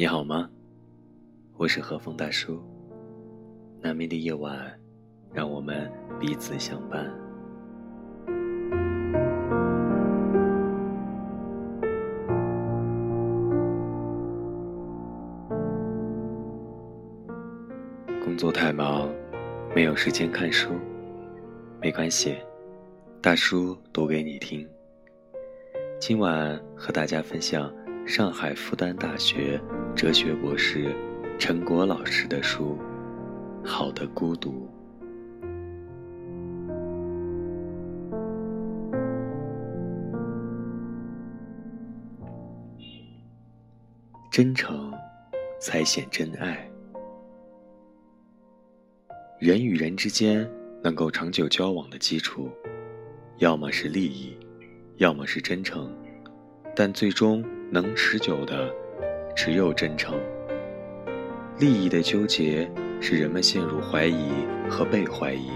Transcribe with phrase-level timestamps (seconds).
[0.00, 0.48] 你好吗？
[1.56, 2.62] 我是和风大叔。
[3.80, 4.72] 难眠的夜晚，
[5.32, 5.90] 让我们
[6.20, 7.04] 彼此相伴。
[18.22, 19.12] 工作太忙，
[19.74, 20.70] 没有时间看书，
[21.82, 22.36] 没关系，
[23.20, 24.64] 大叔读给你听。
[25.98, 27.68] 今晚和大家分享
[28.08, 29.60] 上海复旦大学。
[29.94, 30.96] 哲学博士
[31.38, 32.78] 陈果老师的书
[33.68, 34.66] 《好的孤独》，
[44.30, 44.90] 真诚
[45.60, 46.66] 才显真爱。
[49.38, 50.50] 人与人之间
[50.82, 52.48] 能够长久交往的基础，
[53.36, 54.34] 要么是利益，
[54.96, 55.92] 要么是真诚，
[56.78, 58.72] 但最终能持久的。
[59.34, 60.18] 只有真诚。
[61.58, 62.68] 利益的纠结
[63.00, 64.30] 使人们陷入怀疑
[64.68, 65.50] 和被怀疑，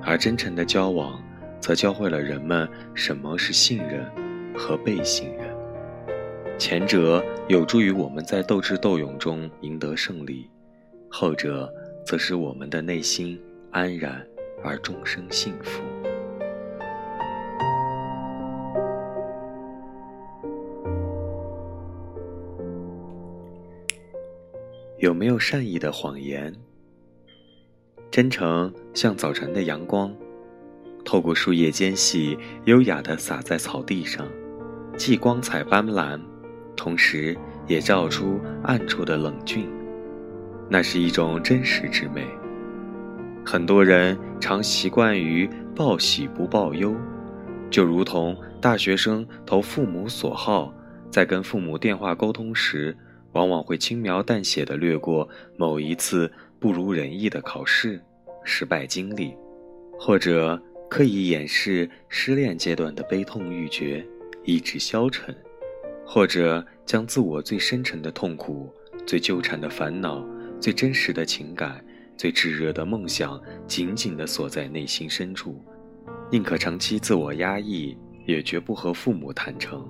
[0.00, 1.20] 而真诚的交往
[1.60, 4.08] 则教会了人们什么是信任
[4.56, 5.46] 和被信任。
[6.56, 10.48] 前者有助于我们在斗智斗勇中赢得胜利，
[11.08, 11.68] 后者
[12.06, 13.40] 则使我们的内心
[13.72, 14.24] 安然
[14.62, 15.82] 而终生幸福。
[24.98, 26.54] 有没有善意的谎言？
[28.12, 30.14] 真诚像早晨的阳光，
[31.04, 34.24] 透过树叶间隙，优雅地洒在草地上，
[34.96, 36.20] 既光彩斑斓，
[36.76, 39.68] 同时也照出暗处的冷峻。
[40.70, 42.24] 那是一种真实之美。
[43.44, 46.94] 很多人常习惯于报喜不报忧，
[47.68, 50.72] 就如同大学生投父母所好，
[51.10, 52.96] 在跟父母电话沟通时。
[53.34, 58.00] 往往会轻描淡写地略过某一次不如人意的考试
[58.44, 59.34] 失败经历，
[59.98, 64.04] 或者刻意掩饰失恋阶段的悲痛欲绝，
[64.44, 65.34] 意志消沉，
[66.06, 68.72] 或者将自我最深沉的痛苦、
[69.04, 70.24] 最纠缠的烦恼、
[70.60, 71.84] 最真实的情感、
[72.16, 75.60] 最炙热的梦想紧紧地锁在内心深处，
[76.30, 77.96] 宁可长期自我压抑，
[78.26, 79.84] 也绝不和父母坦诚，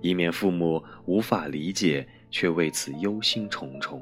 [0.00, 2.06] 以免父母无法理解。
[2.30, 4.00] 却为此忧心忡忡。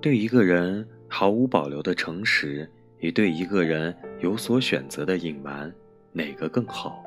[0.00, 2.68] 对一个人毫无保留的诚实，
[3.00, 5.70] 与对一个人有所选择的隐瞒，
[6.12, 7.04] 哪个更好？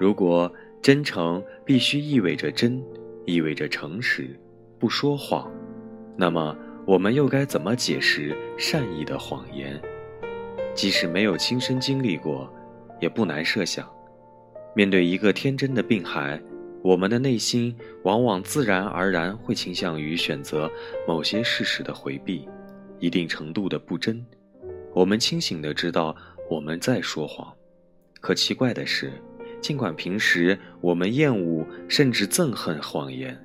[0.00, 0.52] 如果
[0.82, 2.82] 真诚必须意味着真，
[3.24, 4.36] 意味着诚实，
[4.80, 5.48] 不说谎，
[6.16, 9.80] 那么我们又该怎么解释善意的谎言？
[10.74, 12.52] 即使没有亲身经历过，
[13.00, 13.88] 也不难设想，
[14.74, 16.40] 面对一个天真的病孩，
[16.82, 20.70] 我们的内心往往自然而然会倾向于选择
[21.06, 22.48] 某些事实的回避，
[22.98, 24.24] 一定程度的不真。
[24.94, 26.16] 我们清醒的知道
[26.50, 27.52] 我们在说谎，
[28.20, 29.12] 可奇怪的是，
[29.60, 33.38] 尽管平时我们厌恶甚至憎恨谎言，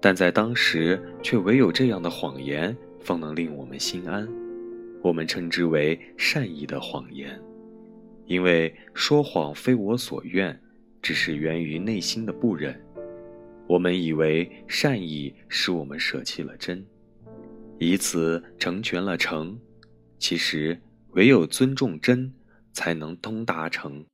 [0.00, 4.26] 但在当时却唯有这样的谎言方能令我们心安。
[5.02, 7.40] 我们称之为善意的谎言，
[8.26, 10.58] 因为说谎非我所愿，
[11.02, 12.80] 只是源于内心的不忍。
[13.66, 16.84] 我们以为善意使我们舍弃了真，
[17.78, 19.58] 以此成全了诚。
[20.18, 20.80] 其实，
[21.10, 22.32] 唯有尊重真，
[22.72, 24.04] 才能通达诚；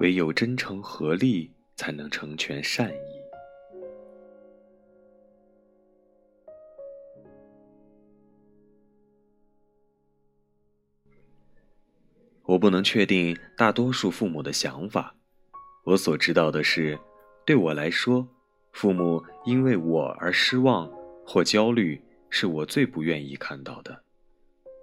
[0.00, 3.21] 唯有真诚合力，才能成全善意。
[12.44, 15.14] 我不能确定大多数父母的想法，
[15.84, 16.98] 我所知道的是，
[17.46, 18.28] 对我来说，
[18.72, 20.90] 父母因为我而失望
[21.24, 24.02] 或焦虑，是我最不愿意看到的。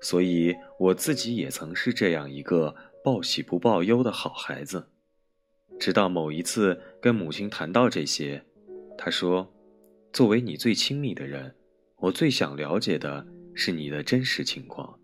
[0.01, 2.73] 所以我自己也曾是这样一个
[3.03, 4.87] 报喜不报忧的好孩子。
[5.77, 8.41] 直到某一次跟母亲谈到这些，
[8.97, 9.53] 她说
[10.13, 11.53] ：“作为你最亲密的人，
[11.97, 14.97] 我最想了解的是你的真实情况，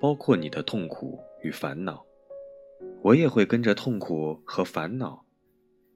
[0.00, 2.04] 包括你的痛苦与烦恼。”
[3.02, 5.24] 我也会跟着痛苦和烦恼，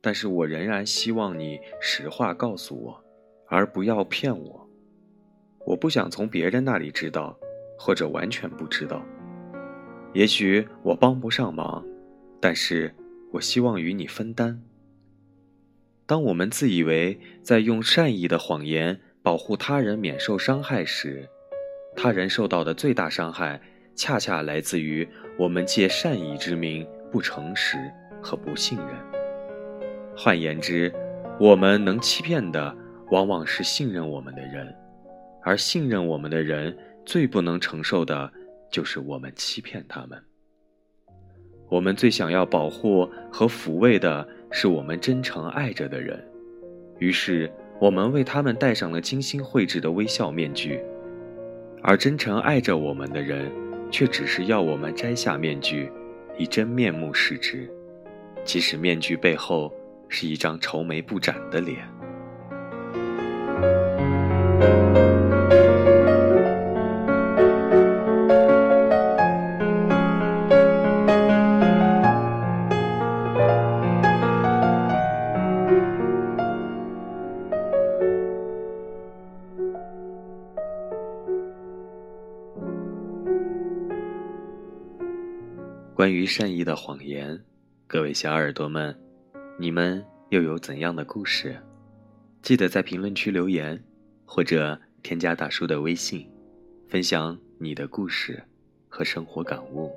[0.00, 3.04] 但是我仍然希望你实话告诉我，
[3.46, 4.68] 而不要骗我。
[5.66, 7.38] 我不想从别人那里知道，
[7.78, 9.04] 或者完全不知道。
[10.14, 11.84] 也许我帮不上忙，
[12.40, 12.94] 但是
[13.32, 14.62] 我希望与你分担。
[16.06, 21.28] 当我们自以为在用善意的谎言保护他人免受伤害时，
[21.96, 23.60] 他人受到的最大伤害，
[23.94, 25.08] 恰恰来自于
[25.38, 26.86] 我们借善意之名。
[27.14, 27.78] 不诚实
[28.20, 28.88] 和不信任。
[30.16, 30.92] 换言之，
[31.38, 32.76] 我们能欺骗的
[33.12, 34.74] 往往是信任我们的人，
[35.40, 36.76] 而信任我们的人
[37.06, 38.28] 最不能承受的
[38.68, 40.20] 就是我们欺骗他们。
[41.68, 46.20] 我们最想要保护和抚慰的是我们真诚爱着的人，
[46.98, 47.48] 于是
[47.80, 50.82] 我们为他们戴上了精心绘制的微笑面具，
[51.80, 53.52] 而真诚爱着我们的人，
[53.88, 55.88] 却只是要我们摘下面具，
[56.36, 57.70] 以真面目视之，
[58.44, 59.72] 即使面具背后
[60.08, 61.88] 是一张愁眉不展的脸。
[85.94, 87.40] 关于善意的谎言，
[87.86, 88.92] 各位小耳朵们，
[89.56, 91.56] 你们又有怎样的故事？
[92.42, 93.80] 记得在评论区留言，
[94.24, 96.28] 或者添加大叔的微信，
[96.88, 98.42] 分享你的故事
[98.88, 99.92] 和生活感悟。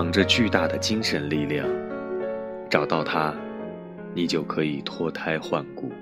[0.00, 1.68] 藏着巨大的精神力量，
[2.70, 3.34] 找到它，
[4.14, 5.92] 你就可以脱胎换骨。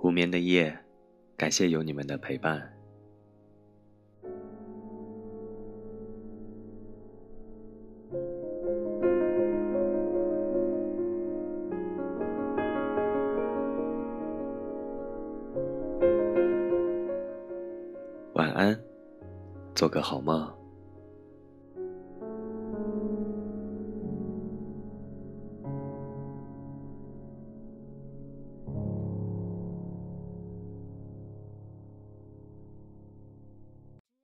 [0.00, 0.78] 无眠的夜，
[1.36, 2.75] 感谢有你们的陪伴。
[18.56, 18.74] 安，
[19.74, 20.55] 做个好梦。